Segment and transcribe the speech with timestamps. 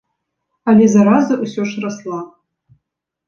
[0.71, 2.19] Але зараза ўсё ж расла.